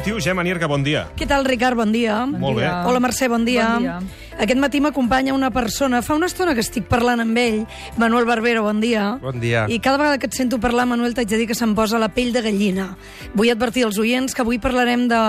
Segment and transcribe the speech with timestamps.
[0.00, 1.04] 10 i 21, Gemma Nierga, bon dia.
[1.16, 1.76] Què tal, Ricard?
[1.76, 2.22] Bon dia.
[2.24, 2.64] Molt bé.
[2.88, 3.66] Hola, Mercè, bon dia.
[3.74, 3.98] Bon dia.
[4.40, 6.00] Aquest matí m'acompanya una persona.
[6.00, 7.58] Fa una estona que estic parlant amb ell.
[8.00, 9.18] Manuel Barbero, bon dia.
[9.20, 9.66] Bon dia.
[9.68, 12.08] I cada vegada que et sento parlar, Manuel, t'haig de dir que se'm posa la
[12.08, 12.94] pell de gallina.
[13.34, 15.20] Vull advertir als oients que avui parlarem de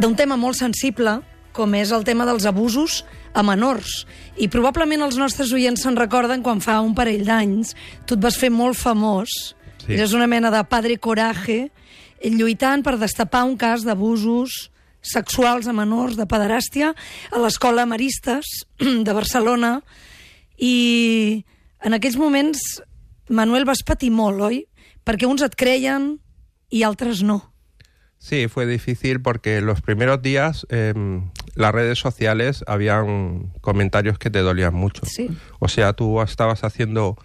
[0.00, 1.18] d'un tema molt sensible,
[1.52, 3.02] com és el tema dels abusos
[3.36, 4.06] a menors.
[4.40, 7.74] I probablement els nostres oients se'n recorden quan fa un parell d'anys
[8.06, 9.52] tu et vas fer molt famós.
[9.84, 9.92] Sí.
[9.92, 11.68] Eres una mena de padre coraje
[12.20, 14.70] lluitant per destapar un cas d'abusos
[15.00, 16.92] sexuals a menors, de pederàstia,
[17.32, 18.66] a l'escola Maristes
[19.06, 19.78] de Barcelona.
[20.60, 21.44] I
[21.80, 22.60] en aquells moments,
[23.28, 24.64] Manuel, vas patir molt, oi?
[25.06, 26.18] Perquè uns et creien
[26.70, 27.40] i altres no.
[28.20, 30.92] Sí, fue difícil porque los primeros días eh,
[31.54, 35.06] las redes sociales habían comentarios que te dolían mucho.
[35.06, 35.30] Sí.
[35.58, 37.16] O sea, tú estabas haciendo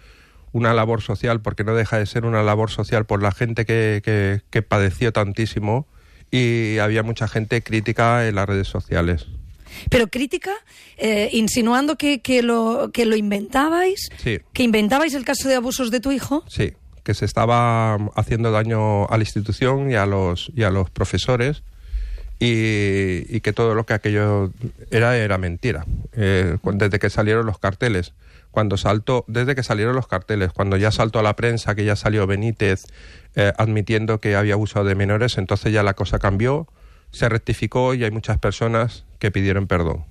[0.56, 4.00] una labor social, porque no deja de ser una labor social por la gente que,
[4.04, 5.86] que, que padeció tantísimo
[6.30, 9.26] y había mucha gente crítica en las redes sociales.
[9.90, 10.52] Pero crítica,
[10.96, 14.38] eh, insinuando que, que, lo, que lo inventabais, Sí.
[14.54, 16.42] que inventabais el caso de abusos de tu hijo.
[16.48, 16.72] Sí,
[17.04, 21.62] que se estaba haciendo daño a la institución y a los, y a los profesores
[22.38, 24.52] y, y que todo lo que aquello
[24.90, 25.84] era era mentira.
[26.12, 28.12] Eh, desde que salieron los carteles,
[28.56, 31.94] cuando saltó, desde que salieron los carteles, cuando ya saltó a la prensa, que ya
[31.94, 32.86] salió Benítez
[33.34, 36.66] eh, admitiendo que había abusado de menores, entonces ya la cosa cambió,
[37.10, 40.06] se rectificó y hay muchas personas que pidieron perdón.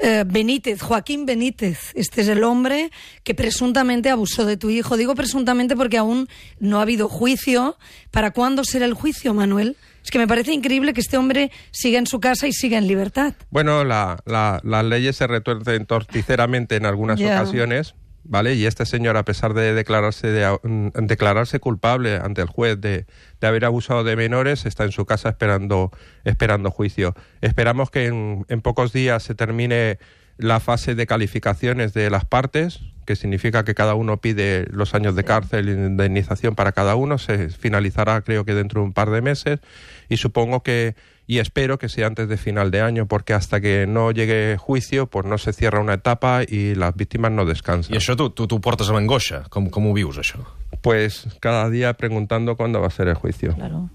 [0.00, 2.90] Eh, Benítez, Joaquín Benítez, este es el hombre
[3.22, 4.96] que presuntamente abusó de tu hijo.
[4.96, 6.28] Digo presuntamente porque aún
[6.58, 7.76] no ha habido juicio.
[8.10, 9.76] ¿Para cuándo será el juicio, Manuel?
[10.04, 12.86] Es que me parece increíble que este hombre siga en su casa y siga en
[12.86, 13.32] libertad.
[13.50, 18.54] Bueno, la- la- las leyes se retuercen torticeramente en algunas ocasiones, ¿vale?
[18.54, 23.06] Y este señor, a pesar de declararse, de, mm, declararse culpable ante el juez de,
[23.40, 25.90] de haber abusado de menores, está en su casa esperando,
[26.24, 27.14] esperando juicio.
[27.40, 29.98] Esperamos que en, en pocos días se termine
[30.36, 35.14] la fase de calificaciones de las partes, que significa que cada uno pide los años
[35.14, 37.18] de cárcel y de indemnización para cada uno.
[37.18, 39.60] Se finalizará, creo que dentro de un par de meses.
[40.08, 40.94] Y supongo que,
[41.26, 45.06] y espero que sea antes de final de año, porque hasta que no llegue juicio,
[45.06, 47.94] pues no se cierra una etapa y las víctimas no descansan.
[47.94, 49.44] I això tu, tu, tu portes amb angoixa?
[49.50, 50.44] Com, com ho vius, això?
[50.82, 53.54] Pues cada día preguntando cuándo va a ser el juicio.
[53.54, 53.88] Claro.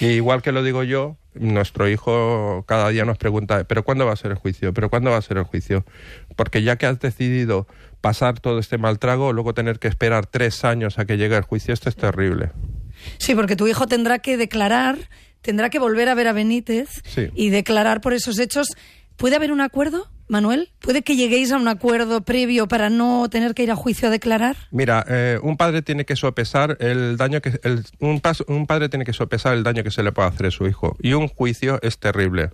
[0.00, 4.12] Y igual que lo digo yo, nuestro hijo cada día nos pregunta, ¿pero cuándo va
[4.12, 4.74] a ser el juicio?
[4.74, 5.84] ¿Pero cuándo va a ser el juicio?
[6.34, 7.66] Porque ya que has decidido
[8.00, 11.42] pasar todo este mal trago, luego tener que esperar tres años a que llegue el
[11.42, 12.50] juicio, esto es terrible.
[13.18, 14.96] Sí, porque tu hijo tendrá que declarar,
[15.46, 17.28] tendrá que volver a ver a Benítez Sí.
[17.34, 18.66] y declarar por esos hechos.
[19.16, 20.68] ¿Puede haber un acuerdo, Manuel?
[20.80, 24.10] ¿Puede que lleguéis a un acuerdo previo para no tener que ir a juicio a
[24.10, 24.56] declarar?
[24.70, 28.90] Mira, eh, un padre tiene que sopesar el daño que el- un, pas- un padre
[28.90, 31.28] tiene que sopesar el daño que se le puede hacer a su hijo y un
[31.28, 32.50] juicio es terrible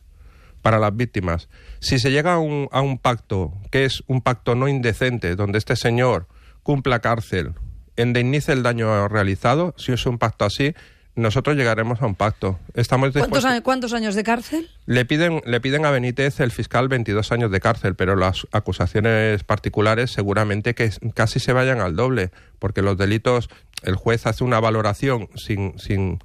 [0.60, 1.48] para las víctimas.
[1.80, 5.58] Si se llega a un, a un pacto que es un pacto no indecente, donde
[5.58, 6.28] este señor
[6.62, 7.54] cumpla cárcel,
[7.96, 10.74] indemnice el daño realizado, si es un pacto así,
[11.14, 12.58] nosotros llegaremos a un pacto.
[12.74, 14.70] Estamos ¿Cuántos, años, cuántos años de cárcel?
[14.86, 19.44] le piden, le piden a Benítez, el fiscal, 22 años de cárcel, pero las acusaciones
[19.44, 23.50] particulares seguramente que casi se vayan al doble, porque los delitos,
[23.82, 25.78] el juez hace una valoración sin...
[25.78, 26.18] sin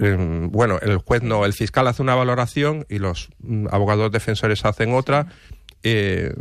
[0.00, 0.16] eh,
[0.50, 4.92] bueno, el juez no, el fiscal hace una valoración y los mm, abogados defensores hacen
[4.92, 5.28] otra.
[5.82, 6.34] eh,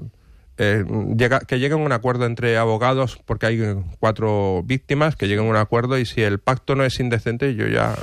[0.58, 0.84] eh,
[1.16, 3.60] llega, que lleguen a un acuerdo entre abogados, porque hay
[4.00, 7.68] cuatro víctimas, que lleguen a un acuerdo y si el pacto no es indecente, yo
[7.68, 7.96] ya,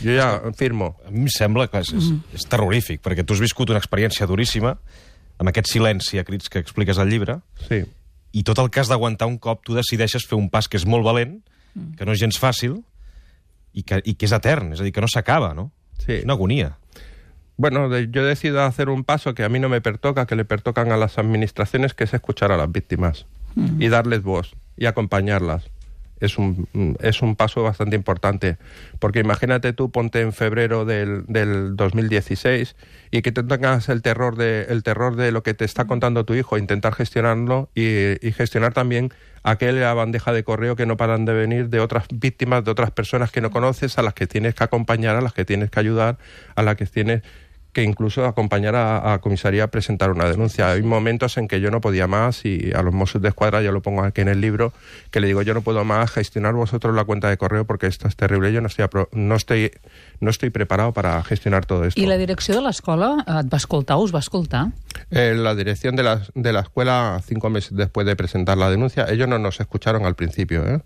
[0.00, 0.96] yo ya firmo.
[1.06, 4.26] A mi em sembla que és, és, és terrorífic, perquè tu has viscut una experiència
[4.26, 4.76] duríssima,
[5.38, 7.38] amb aquest silenci a crits que expliques al llibre,
[7.68, 7.84] Sí.
[8.32, 10.86] i tot el que has d'aguantar un cop tu decideixes fer un pas que és
[10.86, 11.40] molt valent,
[11.96, 12.82] que no és gens fàcil,
[13.72, 15.70] i que, i que és etern, és a dir, que no s'acaba, no?
[16.04, 16.18] Sí.
[16.20, 16.76] És una agonia.
[17.60, 20.46] Bueno, de- yo decido hacer un paso que a mí no me pertoca, que le
[20.46, 23.26] pertocan a las administraciones, que es escuchar a las víctimas
[23.78, 25.68] y darles voz y acompañarlas.
[26.20, 28.56] Es un, mm, es un paso bastante importante,
[28.98, 32.76] porque imagínate tú, ponte en febrero del, del 2016
[33.10, 36.24] y que te tengas el terror, de, el terror de lo que te está contando
[36.24, 39.10] tu hijo, intentar gestionarlo y, y gestionar también
[39.42, 43.30] aquella bandeja de correo que no paran de venir de otras víctimas, de otras personas
[43.30, 46.16] que no conoces, a las que tienes que acompañar, a las que tienes que ayudar,
[46.54, 47.22] a las que tienes
[47.72, 50.70] que incluso acompañar a, a comisaría a presentar una denuncia.
[50.72, 53.70] Hay momentos en que yo no podía más y a los Mossos de Escuadra, yo
[53.70, 54.72] lo pongo aquí en el libro,
[55.12, 58.08] que le digo yo no puedo más gestionar vosotros la cuenta de correo porque esto
[58.08, 59.70] es terrible, yo no estoy, apro- no estoy,
[60.18, 62.00] no estoy preparado para gestionar todo esto.
[62.00, 64.72] I la direcció de l'escola eh, et va escoltar, us va escoltar?
[65.10, 69.06] Eh, la dirección de la, de la escuela, cinco meses después de presentar la denuncia,
[69.08, 70.80] ellos no nos escucharon al principio, ¿eh?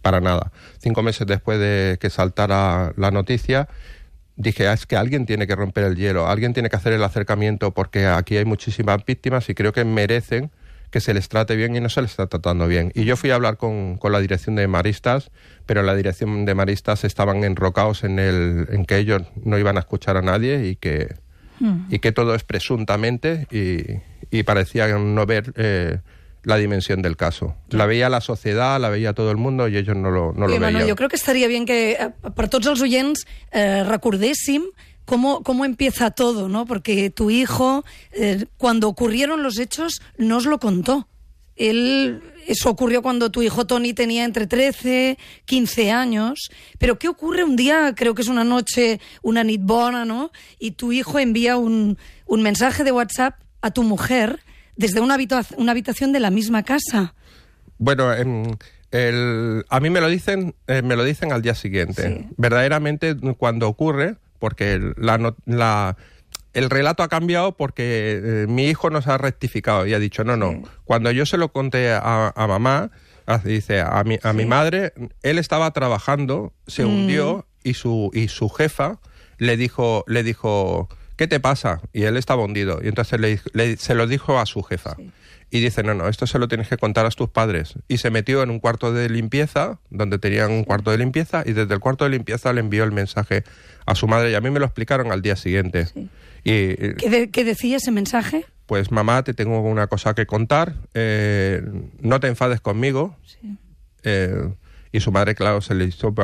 [0.00, 0.50] para nada.
[0.78, 3.68] Cinco meses después de que saltara la noticia,
[4.42, 7.02] dije, "Ah, es que alguien tiene que romper el hielo, alguien tiene que hacer el
[7.02, 10.50] acercamiento porque aquí hay muchísimas víctimas y creo que merecen
[10.90, 12.92] que se les trate bien y no se les está tratando bien.
[12.94, 15.30] Y yo fui a hablar con, con la dirección de Maristas,
[15.64, 19.78] pero en la dirección de Maristas estaban enrocados en, el, en que ellos no iban
[19.78, 21.14] a escuchar a nadie y que,
[21.88, 24.02] y que todo es presuntamente y,
[24.36, 26.00] y parecía no ver eh,
[26.44, 27.54] la dimensión del caso.
[27.70, 30.46] La veía la sociedad, la veía todo el mundo y ellos no lo, no lo
[30.46, 30.88] Oye, Manuel, veían.
[30.88, 34.64] yo creo que estaría bien que eh, per tots els oients eh, recordéssim
[35.04, 36.66] cómo, cómo empieza todo, ¿no?
[36.66, 41.08] Porque tu hijo, eh, cuando ocurrieron los hechos, no os lo contó.
[41.54, 46.50] Él, eso ocurrió cuando tu hijo Tony tenía entre 13, 15 años.
[46.78, 47.94] Pero ¿qué ocurre un día?
[47.94, 50.32] Creo que es una noche, una nit bona, ¿no?
[50.58, 54.40] Y tu hijo envía un, un mensaje de WhatsApp a tu mujer
[54.82, 57.14] desde una, habita- una habitación de la misma casa.
[57.78, 58.44] Bueno, em,
[58.90, 62.02] el- a mí me lo dicen, eh, me lo dicen al día siguiente.
[62.18, 62.26] Sí.
[62.36, 65.96] Verdaderamente cuando ocurre, porque el- la, no- la-
[66.52, 70.36] el relato ha cambiado porque eh, mi hijo nos ha rectificado y ha dicho no,
[70.36, 70.62] no.
[70.84, 72.90] Cuando yo se lo conté a, a mamá,
[73.26, 74.92] ah, dice a mi, a mi madre,
[75.22, 78.98] él estaba trabajando, se hundió y su y su jefa
[79.38, 80.88] le dijo le dijo
[81.22, 81.80] ¿qué te pasa?
[81.92, 84.96] Y él estaba hundido y entonces le, le- se lo dijo a su jefa.
[85.50, 87.74] Y dice, no, no, esto se lo tienes que contar a tus padres.
[87.86, 91.52] Y se metió en un cuarto de limpieza, donde tenían un cuarto de limpieza, y
[91.52, 93.44] desde el cuarto de limpieza le envió el mensaje
[93.86, 94.32] a su madre.
[94.32, 95.86] Y a mí me lo explicaron al día siguiente.
[96.42, 98.46] Y ¿Qué, de- qué decía ese mensaje?
[98.66, 101.62] pues mamá, te tengo una cosa que contar, eh,
[102.00, 103.14] no te enfades conmigo.
[104.02, 104.48] Eh,
[104.90, 106.14] y su madre, claro, se le hizo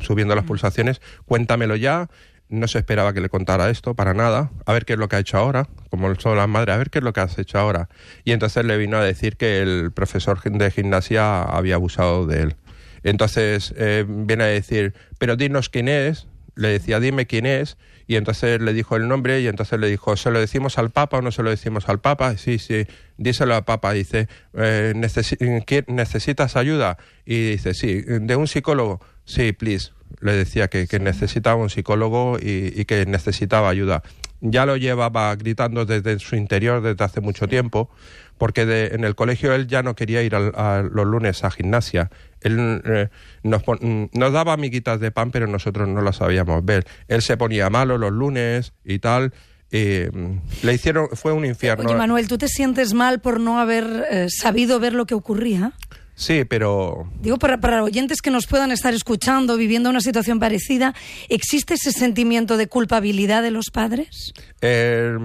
[0.00, 2.08] subiendo las pulsaciones, cuéntamelo ya.
[2.48, 4.50] No se esperaba que le contara esto para nada.
[4.66, 6.90] A ver qué es lo que ha hecho ahora, como son las madres, a ver
[6.90, 7.88] qué es lo que has hecho ahora.
[8.24, 12.56] Y entonces le vino a decir que el profesor de gimnasia había abusado de él.
[13.02, 16.26] Entonces eh, viene a decir, pero dinos quién es.
[16.56, 17.76] Le decía, dime quién es.
[18.06, 21.18] Y entonces le dijo el nombre y entonces le dijo, ¿se lo decimos al Papa
[21.18, 22.36] o no se lo decimos al Papa?
[22.36, 22.86] Sí, sí,
[23.16, 23.92] díselo al Papa.
[23.92, 26.98] Dice, eh, necesi- ¿qué- ¿necesitas ayuda?
[27.24, 29.00] Y dice, sí, de un psicólogo.
[29.24, 29.90] Sí, please.
[30.20, 34.02] Le decía que, que necesitaba un psicólogo y, y que necesitaba ayuda.
[34.40, 37.88] Ya lo llevaba gritando desde su interior desde hace mucho tiempo,
[38.36, 41.50] porque de- en el colegio él ya no quería ir al- a los lunes a
[41.50, 42.10] gimnasia.
[42.42, 43.08] Él eh,
[43.42, 46.86] nos, pon- mm, nos daba amiguitas de pan, pero nosotros no las sabíamos ver.
[47.08, 49.32] Él se ponía malo los lunes y tal.
[49.70, 51.84] y, mm, le hicieron, fue un infierno.
[51.88, 55.72] Oye, Manuel, ¿tú te sientes mal por no haber eh, sabido ver lo que ocurría?
[56.16, 60.94] Sí, pero Digo, para, para oyentes que nos puedan estar escuchando, viviendo una situación parecida,
[61.28, 64.32] ¿existe ese sentimiento de culpabilidad de los padres?
[64.60, 65.16] Eh,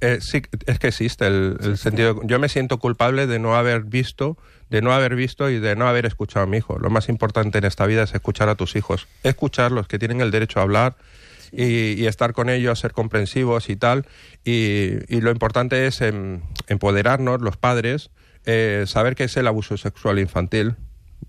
[0.00, 2.20] eh, sí, es que existe el, el sentido.
[2.24, 4.38] Yo me siento culpable de no haber visto,
[4.70, 6.78] de no haber visto y de no haber escuchado a mi hijo.
[6.78, 10.30] Lo más importante en esta vida es escuchar a tus hijos, escucharlos, que tienen el
[10.30, 10.96] derecho a hablar
[11.52, 14.06] y, y estar con ellos, ser comprensivos y tal.
[14.44, 18.10] Y, y lo importante es em, empoderarnos, los padres,
[18.46, 20.76] eh, saber qué es el abuso sexual infantil,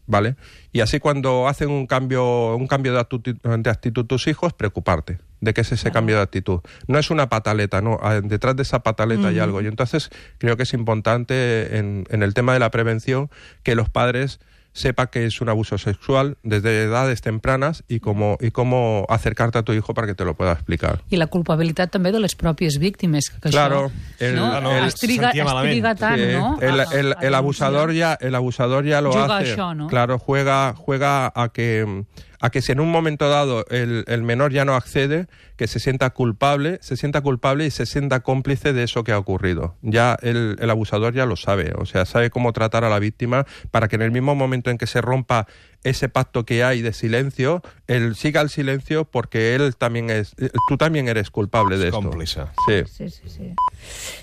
[0.06, 0.36] ¿vale?
[0.72, 5.20] Y así cuando hacen un cambio, un cambio de, actitud, de actitud tus hijos, preocuparte
[5.42, 6.62] de qué es ese cambio de actitud.
[6.88, 9.62] No es una pataleta, no, detrás de esa pataleta hay algo.
[9.62, 13.30] Y entonces creo que es importante en, en el tema de la prevención
[13.64, 14.40] que los padres
[14.78, 19.64] sepan que es un abuso sexual desde edades tempranas y cómo, y cómo acercarte a
[19.64, 21.02] tu hijo para que te lo pueda explicar.
[21.10, 23.32] I la culpabilitat també de les pròpies víctimes.
[23.42, 24.62] Que Claro, això, el- no?
[24.62, 25.74] No, es, se triga, sentia es malament.
[25.74, 26.58] triga tant, Sí, no?
[26.62, 29.56] El, el- el abusador ya, el abusador ya lo Juga a hace.
[29.58, 29.88] això, no?
[29.88, 32.04] Claro, juega, juega a que
[32.40, 35.80] a que si en un momento dado el, el menor ya no accede, que se
[35.80, 39.76] sienta culpable, se sienta culpable y se sienta cómplice de eso que ha ocurrido.
[39.82, 43.46] Ya el, el abusador ya lo sabe, o sea, sabe cómo tratar a la víctima
[43.72, 45.48] para que en el mismo momento en que se rompa
[45.84, 50.36] ese pacto que hay de silencio, él siga el silencio porque él también es,
[50.68, 52.02] tú también eres culpable de esto.
[52.02, 52.42] Cómplice.
[52.68, 52.84] Sí.
[52.92, 53.54] Sí, sí, sí.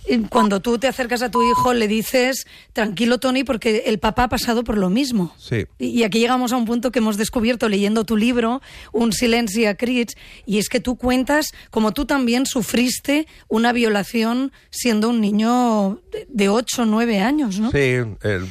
[0.09, 4.25] Y Cuando tú te acercas a tu hijo, le dices, tranquilo, Tony, porque el papá
[4.25, 5.35] ha pasado por lo mismo.
[5.39, 5.67] Sí.
[5.79, 8.61] Y aquí llegamos a un punto que hemos descubierto leyendo tu libro,
[8.93, 14.53] Un silencio a crits, y es que tú cuentas como tú también sufriste una violación
[14.71, 17.71] siendo un niño de- de 8 o 9 años, ¿no?
[17.71, 18.49] Sí, el-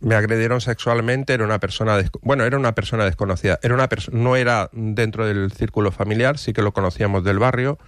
[0.00, 4.36] me agredieron sexualmente, era una persona, des- bueno, era una persona desconocida, era una no
[4.36, 7.78] era dentro del círculo familiar, sí que lo conocíamos del barrio,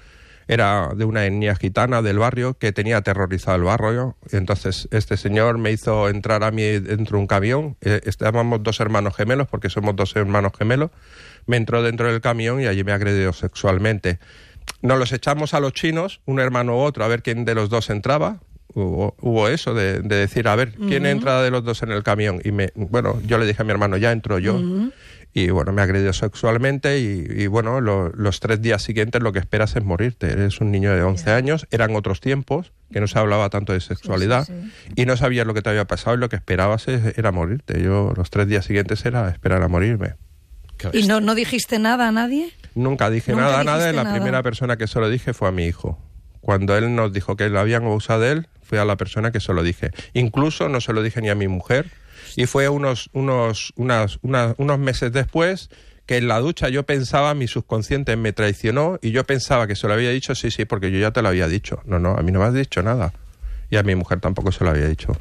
[0.48, 5.58] era de una etnia gitana del barrio que tenía aterrorizado el barrio, entonces este señor
[5.58, 9.70] me hizo entrar a mí dentro de un camión, eh, estábamos dos hermanos gemelos, porque
[9.70, 10.90] somos dos hermanos gemelos,
[11.46, 14.18] me entró dentro del camión y allí me agredió sexualmente.
[14.80, 17.68] Nos los echamos a los chinos, un hermano u otro, a ver quién de los
[17.70, 18.40] dos entraba.
[18.74, 22.02] Hubo, hubo eso de, de decir, a ver, ¿quién entra de los dos en el
[22.02, 22.40] camión?
[22.44, 24.60] Y me, bueno, yo le dije a mi hermano, ya entro yo.
[25.34, 29.38] y bueno, me agredió sexualmente y, y bueno, lo- los tres días siguientes lo que
[29.38, 30.26] esperas es morirte.
[30.30, 33.80] Eres un niño de 11 años, eran otros tiempos, que no se hablaba tanto de
[33.80, 34.46] sexualidad
[34.94, 37.82] y no sabías lo que te había pasado y lo que esperabas es- era morirte.
[37.82, 40.14] Yo los tres días siguientes era esperar a morirme.
[40.92, 42.50] ¿Y no, no dijiste nada a nadie?
[42.74, 44.14] Nunca dije Nunca nada a dijiste la nada.
[44.16, 45.98] primera persona que se lo dije fue a mi hijo.
[46.40, 48.48] Cuando él nos dijo que lo habían abusado de él,
[48.78, 49.90] a la persona que se lo dije.
[50.14, 51.86] Incluso no se lo dije ni a mi mujer
[52.36, 55.70] y fue unos, unos, unas, unas- unos meses después
[56.06, 59.86] que en la ducha yo pensaba, mi subconsciente me traicionó y yo pensaba que se
[59.86, 61.80] lo había dicho, sí, sí, porque yo ya te lo había dicho.
[61.86, 63.12] No, no, a mí no me has dicho nada.
[63.70, 65.16] Y a mi mujer tampoco se lo había dicho.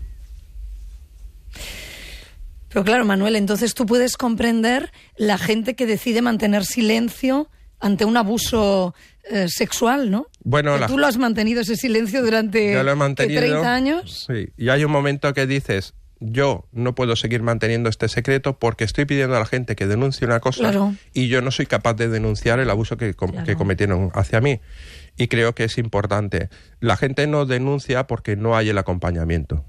[2.70, 7.50] Pero claro, Manuel, entonces tú puedes comprender la gente que decide mantener silencio
[7.82, 8.94] ante un abuso
[9.30, 10.28] eh, sexual, ¿no?
[10.44, 13.42] Bueno, la- tú lo has mantenido ese silencio durante Yo lo he ¿qué, mantenido.
[13.42, 14.26] 30 años.
[14.28, 18.84] Sí, y hay un momento que dices, yo no puedo seguir manteniendo este secreto porque
[18.84, 20.96] estoy pidiendo a la gente que denuncie una cosa Claro.
[21.14, 23.46] y yo no soy capaz de denunciar el abuso que, com- Claro.
[23.46, 24.60] que cometieron hacia mí.
[25.18, 26.50] Y creo que es importante.
[26.80, 29.66] La gente no denuncia porque no hay el acompañamiento.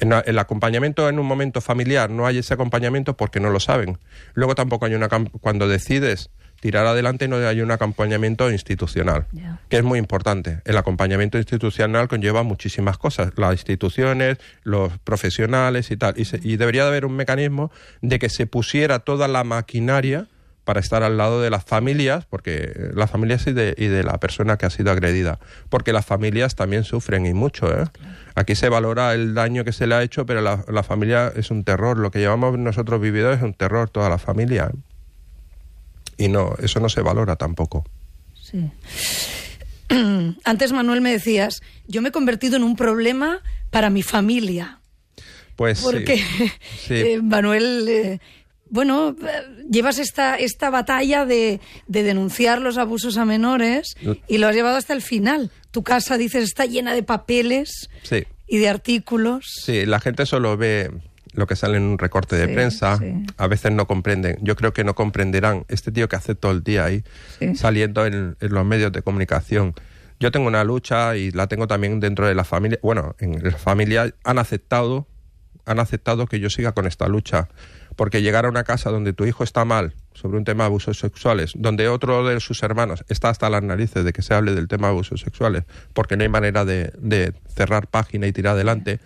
[0.00, 3.58] En la- el acompañamiento en un momento familiar no hay ese acompañamiento porque no lo
[3.60, 3.98] saben.
[4.34, 5.08] Luego tampoco hay una
[5.40, 9.26] cuando decides tirar adelante no hay un acompañamiento institucional,
[9.68, 10.60] que es muy importante.
[10.64, 16.56] El acompañamiento institucional conlleva muchísimas cosas, las instituciones, los profesionales y tal, y, se- y
[16.56, 17.70] debería de haber un mecanismo
[18.02, 20.26] de que se pusiera toda la maquinaria
[20.64, 24.02] para estar al lado de las familias, porque eh, las familias y de, y de
[24.04, 25.38] la persona que ha sido agredida,
[25.70, 27.70] porque las familias también sufren y mucho.
[27.72, 27.84] ¿eh?
[28.34, 31.50] Aquí se valora el daño que se le ha hecho, pero la, la familia es
[31.50, 31.96] un terror.
[31.98, 34.70] Lo que llevamos nosotros vivido es un terror, toda la familia.
[34.74, 34.76] ¿eh?
[36.18, 37.86] Y no, eso no se valora tampoco.
[38.34, 38.70] Sí.
[40.44, 44.80] Antes, Manuel, me decías, yo me he convertido en un problema para mi familia.
[45.56, 45.80] Pues.
[45.80, 46.16] Porque,
[46.86, 46.94] Sí.
[46.94, 48.18] eh, Manuel, eh,
[48.70, 53.94] bueno, eh, llevas esta, esta batalla de, de denunciar los abusos a menores
[54.26, 55.50] y lo has llevado hasta el final.
[55.70, 58.24] Tu casa, dices, está llena de papeles Sí.
[58.46, 59.44] y de artículos.
[59.64, 60.90] Sí, la gente solo ve
[61.38, 62.98] lo que sale en un recorte de Sí, prensa.
[62.98, 63.24] sí.
[63.36, 64.38] A veces no comprenden.
[64.42, 65.64] Yo creo que no comprenderán.
[65.68, 67.04] Este tío que hace todo el día ahí,
[67.38, 67.54] Sí.
[67.54, 69.74] saliendo en, en los medios de comunicación.
[70.20, 72.78] Yo tengo una lucha y la tengo también dentro de la familia.
[72.82, 75.06] Bueno, en la familia han aceptado,
[75.64, 77.48] han aceptado que yo siga con esta lucha.
[77.94, 80.98] Porque llegar a una casa donde tu hijo está mal sobre un tema de abusos
[81.00, 84.68] sexuales, donde otro de sus hermanos está hasta las narices de que se hable del
[84.68, 85.64] tema de abusos sexuales,
[85.94, 89.00] porque no hay manera de, de cerrar página y tirar adelante,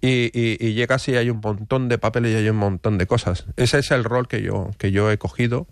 [0.00, 3.06] y, y, y llegas y hay un montón de papeles y hay un montón de
[3.06, 3.46] cosas.
[3.56, 5.66] Ese es el rol que yo, que yo he cogido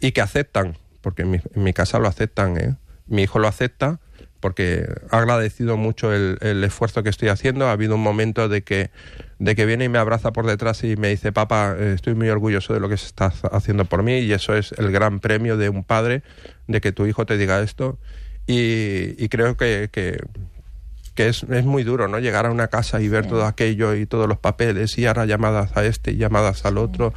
[0.00, 2.76] y que aceptan, porque en mi, en mi casa lo aceptan, ¿eh?
[3.06, 4.00] Mi hijo lo acepta
[4.42, 7.68] porque ha agradecido mucho el, el esfuerzo que estoy haciendo.
[7.68, 8.90] Ha habido un momento de que,
[9.38, 12.74] de que viene y me abraza por detrás y me dice, papá, estoy muy orgulloso
[12.74, 15.84] de lo que estás haciendo por mí y eso es el gran premio de un
[15.84, 16.24] padre,
[16.66, 18.00] de que tu hijo te diga esto.
[18.48, 20.18] Y, y creo que, que,
[21.14, 22.18] que es, es muy duro, ¿no?
[22.18, 25.76] Llegar a una casa y ver todo aquello y todos los papeles y ahora llamadas
[25.76, 27.12] a este y llamadas al otro.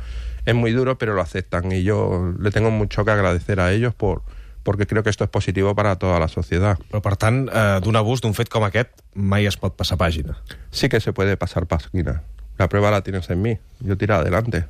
[0.45, 3.95] Es muy duro, pero lo aceptan y yo le tengo mucho que agradecer a ellos
[3.95, 4.23] por
[4.65, 6.79] porque creo que esto es positivo para toda la sociedad.
[6.89, 10.39] Però, per tant, eh, d'un abús, d'un fet com aquest, mai es pot passar pàgina.
[10.73, 12.23] Sí que se puede pasar página.
[12.57, 13.59] La prueba la tienes en mí.
[13.79, 14.65] Yo tiro adelante.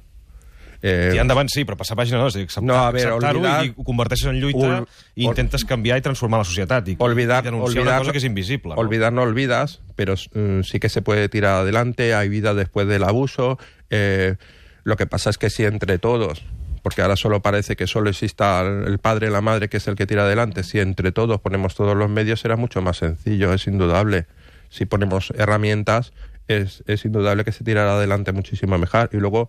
[0.86, 3.10] Eh, Tirar endavant sí, però passar pàgina no, és a dir, acceptar, No, a veure,
[3.10, 6.88] acceptar-ho olvidar- i ho converteixes en lluita Ol- i intentes canviar i transformar la societat
[6.90, 8.76] i, olvidar, i denunciar olvidar, una cosa que és invisible.
[8.76, 8.82] No?
[8.82, 13.04] Olvidar no olvidas, pero mm, sí que se puede tirar adelante, hay vida después del
[13.04, 13.58] abuso.
[13.90, 14.36] eh,
[14.84, 16.44] lo que pasa es que si entre todos,
[16.84, 19.96] porque ahora solo parece que solo exista el padre y la madre que es el
[19.96, 23.66] que tira adelante, si entre todos ponemos todos los medios será mucho más sencillo, es
[23.66, 24.28] indudable.
[24.70, 26.14] Si ponemos herramientas,
[26.48, 29.10] es, es indudable que se tirará adelante muchísimo mejor.
[29.14, 29.48] Y luego,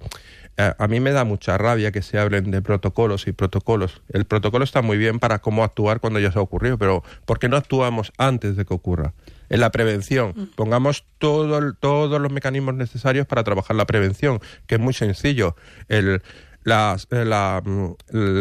[0.57, 4.03] eh, a mí me da mucha rabia que se hablen de protocolos y protocolos.
[4.13, 7.39] El protocolo está muy bien para cómo actuar cuando ya se ha ocurrido, pero ¿por
[7.39, 9.13] qué no actuamos antes de que ocurra?
[9.49, 14.81] En la prevención, pongamos todo todos los mecanismos necesarios para trabajar la prevención, que es
[14.81, 15.55] muy sencillo.
[15.89, 16.21] El,
[16.65, 17.93] las- eh, la, mm,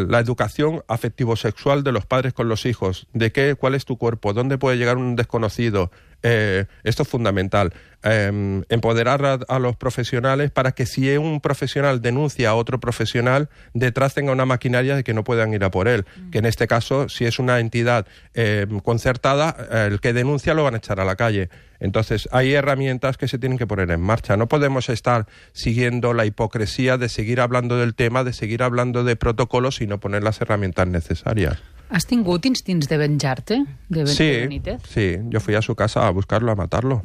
[0.10, 4.34] la educación afectivo-sexual de los padres con los hijos, de qué, cuál es tu cuerpo,
[4.34, 5.92] dónde puede llegar un desconocido.
[6.24, 7.74] Eh, esto es fundamental.
[8.04, 13.50] Eh, empoderar a, a los profesionales para que si un profesional denuncia a otro profesional,
[13.74, 16.06] detrás tenga una maquinaria de que no puedan ir a por él.
[16.32, 20.76] Que en este caso, si es una entidad eh, concertada, el que denuncia lo van
[20.76, 21.50] a echar a la calle.
[21.80, 24.38] Entonces, hay herramientas que se tienen que poner en marcha.
[24.38, 29.16] No podemos estar siguiendo la hipocresía de seguir hablando del tema, de seguir hablando de
[29.16, 31.62] protocolos y no poner las herramientas necesarias.
[31.90, 33.64] Has tingut instints de venjar-te?
[33.90, 34.82] De, Ben- Sí, Benítez?
[34.88, 37.04] sí, yo fui a su casa a buscarlo, a matarlo.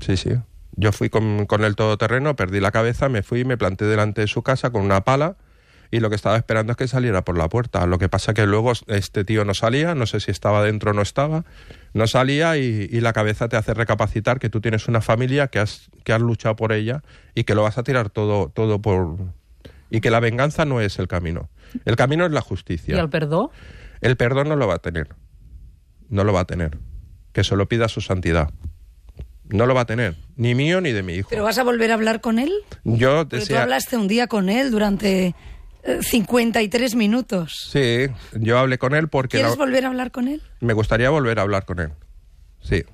[0.00, 0.30] Sí, sí.
[0.76, 4.26] Yo fui con, con el todoterreno, perdí la cabeza, me fui, me planté delante de
[4.26, 5.36] su casa con una pala
[5.90, 7.86] y lo que estaba esperando es que saliera por la puerta.
[7.86, 10.94] Lo que pasa que luego este tío no salía, no sé si estaba dentro o
[10.94, 11.44] no estaba,
[11.92, 15.60] no salía y, y la cabeza te hace recapacitar que tú tienes una familia que
[15.60, 17.02] has, que has luchado por ella
[17.36, 19.16] y que lo vas a tirar todo, todo por...
[19.90, 21.50] y que la venganza no es el camino.
[21.84, 22.96] El camino es la justicia.
[22.96, 23.52] I el perdó?
[24.04, 25.08] El perdón no lo va a tener.
[26.08, 26.78] No lo va a tener.
[27.32, 28.50] Que se lo pida su santidad.
[29.48, 30.16] No lo va a tener.
[30.36, 31.28] Ni mío ni de mi hijo.
[31.30, 32.52] ¿Pero vas a volver a hablar con él?
[32.84, 35.34] Yo Pero tú hablaste un día con él durante
[35.82, 37.68] eh, 53 minutos.
[37.70, 40.42] Sí, yo hablé con él porque ¿Quieres la- volver a hablar con él?
[40.60, 41.92] me gustaría volver a hablar con él.
[42.62, 42.84] Sí.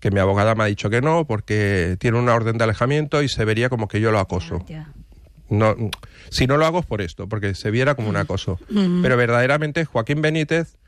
[0.00, 3.28] Que mi abogada me ha dicho que no porque tiene una orden de alejamiento y
[3.28, 4.64] se vería como que yo lo acoso.
[4.68, 4.92] Ja.
[5.52, 5.76] No,
[6.30, 8.58] si no lo hago es por esto, porque se viera como un acoso.
[8.68, 10.78] Pero verdaderamente Joaquín Benítez,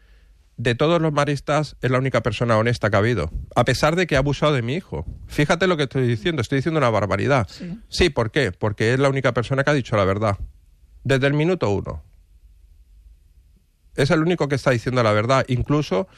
[0.57, 3.31] de todos los maristas, es la única persona honesta que ha habido.
[3.55, 5.05] A pesar de que ha abusado de mi hijo.
[5.27, 7.47] Fíjate lo que estoy diciendo, estoy diciendo una barbaridad.
[7.91, 8.09] Sí.
[8.09, 8.53] ¿por qué?
[8.53, 10.39] Porque es la única persona que ha dicho la verdad.
[11.03, 12.03] Desde el minuto uno.
[13.97, 15.45] Es el único que está diciendo la verdad.
[15.49, 16.09] Incluso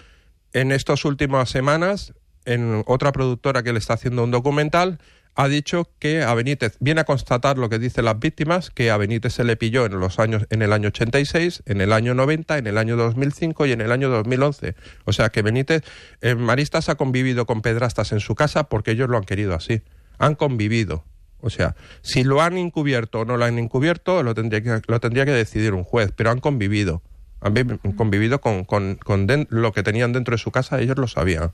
[0.53, 5.01] en estas últimas semanas, en otra productora que le está haciendo un documental,
[5.37, 8.97] ha dicho que a Benítez viene a constatar lo que dicen las víctimas, que a
[8.97, 12.59] Benítez se le pilló en los años en el año 86, en el año 90,
[12.59, 14.75] en el año 2005 y en el año 2011.
[15.05, 15.83] O sea que Benítez
[16.23, 19.83] eh, Maristas ha convivido con pedrastas en su casa porque ellos lo han querido así.
[20.19, 21.05] Han convivido.
[21.41, 25.01] O sea, si lo han encubierto o no lo han encubierto, lo tendría que, lo
[25.01, 27.03] tendría que decidir un juez, pero han convivido.
[27.41, 30.97] Han vi- convivido con, con- con den- lo que tenían dentro de su casa, ellos
[30.97, 31.53] lo sabían.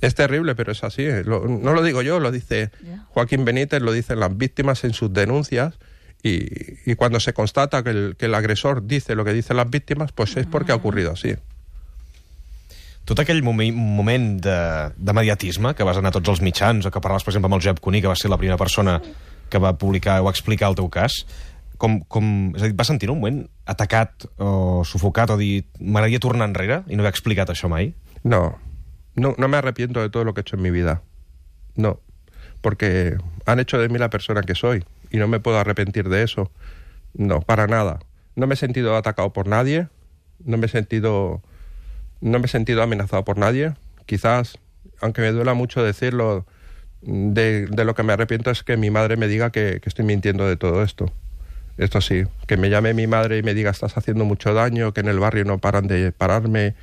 [0.00, 1.02] Es terrible, pero es así.
[1.02, 1.22] eh.
[1.24, 2.70] Lo- no lo digo yo, lo dice.
[3.10, 5.78] Joaquín Benítez, lo dicen las víctimas en sus denuncias.
[6.22, 9.70] Y, y cuando se constata que el, que el agresor dice lo que dicen las
[9.70, 11.34] víctimas, pues es porque ha ocurrido así.
[13.08, 14.56] Tot aquell moment, moment de,
[14.94, 17.56] de mediatisme, que vas anar a tots els mitjans, o que parlaves, per exemple, amb
[17.56, 19.00] el Josep Cuní, que va ser la primera persona
[19.50, 21.16] que va publicar o explicar el teu cas,
[21.80, 26.20] com, com, és a dir, vas sentir un moment atacat o sufocat o dir m'agradaria
[26.22, 27.94] tornar enrere i no haver explicat això mai?
[28.22, 28.52] No,
[29.14, 31.02] no, no me arrepiento de todo lo que he hecho en mi vida.
[31.76, 32.00] No,
[32.60, 36.22] porque han hecho de mí la persona que soy y no me puedo arrepentir de
[36.22, 36.50] eso.
[37.14, 38.00] No, para nada.
[38.36, 39.88] No me he sentido atacado por nadie,
[40.44, 41.42] no me he sentido,
[42.20, 43.74] no me he sentido amenazado por nadie.
[44.06, 44.58] Quizás,
[45.00, 46.46] aunque me duela mucho decirlo,
[47.02, 50.04] de, de lo que me arrepiento es que mi madre me diga que, que estoy
[50.04, 51.12] mintiendo de todo esto.
[51.78, 55.00] Esto sí, que me llame mi madre y me diga estás haciendo mucho daño, que
[55.00, 56.74] en el barrio no paran de pararme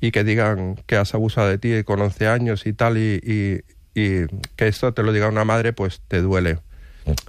[0.00, 3.60] y que digan que has abusado de ti con 11 años y tal y, y-
[4.56, 6.58] que esto te lo diga una madre pues te duele.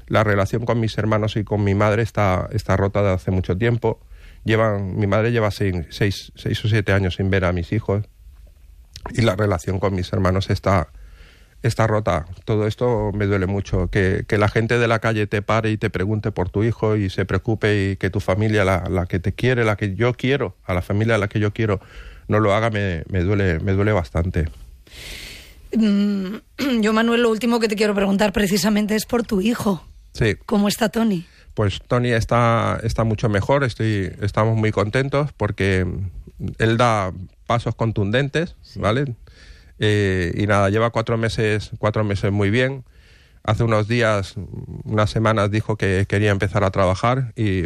[0.08, 3.58] La relación con mis hermanos y con mi madre está, está rota de hace mucho
[3.58, 4.02] tiempo.
[4.44, 8.04] Llevan, mi madre lleva seis, seis, seis o siete años sin ver a mis hijos
[9.12, 10.90] y la relación con mis hermanos está,
[11.64, 12.26] está rota.
[12.44, 13.88] Todo esto me duele mucho.
[13.90, 16.98] Que, que la gente de la calle te pare y te pregunte por tu hijo
[16.98, 20.14] y se preocupe y que tu familia, la, la que te quiere, la que yo
[20.14, 21.80] quiero, a la familia a la que yo quiero,
[22.28, 24.50] no lo haga, me, me duele, me duele bastante.
[25.76, 26.36] Mm,
[26.82, 29.84] Yo, Manuel, lo último que te quiero preguntar precisamente es por tu hijo.
[30.14, 30.36] Sí.
[30.46, 31.26] ¿Cómo está Tony?
[31.54, 35.88] Pues Tony está, está mucho mejor, estoy, estamos muy contentos porque
[36.60, 37.12] él da
[37.48, 39.16] pasos contundentes, ¿vale?
[39.80, 42.84] Eh, y nada, lleva cuatro meses, cuatro meses muy bien.
[43.44, 44.36] Hace unos días,
[44.84, 47.64] unas semanas, dijo que quería empezar a trabajar y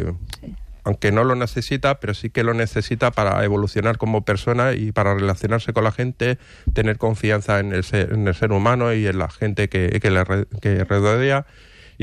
[0.84, 5.14] aunque no lo necesita, pero sí que lo necesita para evolucionar como persona y para
[5.14, 6.38] relacionarse con la gente,
[6.74, 10.10] tener confianza en el ser, en el ser humano y en la gente que, que
[10.10, 10.24] le
[10.60, 11.46] que rodea.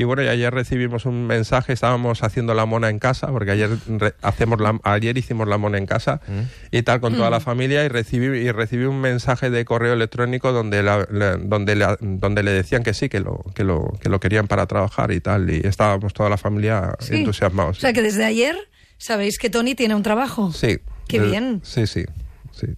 [0.00, 3.68] Y bueno, y ayer recibimos un mensaje, estábamos haciendo la mona en casa, porque ayer
[3.86, 6.22] re- hacemos la, ayer hicimos la mona en casa
[6.70, 10.52] y tal con toda la familia y recibí y recibí un mensaje de correo electrónico
[10.52, 14.08] donde la- la- donde le, donde le decían que sí, que lo que lo que
[14.08, 17.16] lo querían para trabajar y tal y estábamos toda la familia Sí.
[17.16, 17.76] entusiasmados.
[17.76, 18.56] O sea que desde ayer
[18.96, 20.50] sabéis que Tony tiene un trabajo.
[20.54, 20.78] Sí.
[21.08, 21.60] Qué bien.
[21.62, 22.06] Sí, sí,
[22.52, 22.68] sí.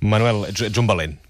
[0.00, 1.20] Manuel, ets, ets un valent.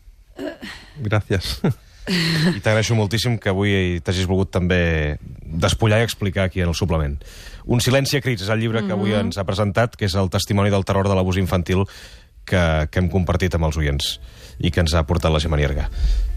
[1.03, 1.61] Gracias.
[2.09, 7.17] I t'agraeixo moltíssim que avui t'hagis volgut també despullar i explicar aquí en el suplement.
[7.64, 10.29] Un silenci a crits és el llibre que avui ens ha presentat, que és el
[10.33, 11.87] testimoni del terror de l'abús infantil
[12.45, 14.19] que, que hem compartit amb els oients
[14.61, 15.88] i que ens ha portat la Gemma Nierga.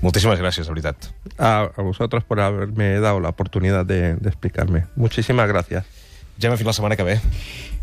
[0.01, 1.11] Moltíssimes gràcies, de veritat.
[1.37, 4.85] A, a vosotros por haberme dado la oportunidad de, de explicarme.
[4.95, 5.96] Muchísimas gracias.
[6.39, 7.19] Gemma, fins la setmana que ve.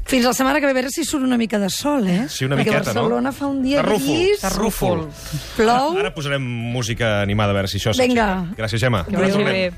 [0.05, 2.27] Fins la setmana que ve, a veure si surt una mica de sol, eh?
[2.29, 3.07] Sí, una Perquè miqueta, no?
[3.07, 5.07] Barcelona fa un dia De rúfol, gris, de rúfol.
[5.57, 5.97] plou...
[5.99, 8.29] Ara posarem música animada a veure si això Vinga.
[8.59, 9.05] Gràcies, Gemma.
[9.09, 9.73] Que vagi bé.